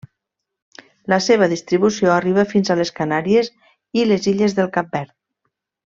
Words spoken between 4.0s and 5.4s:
i les illes de Cap Verd.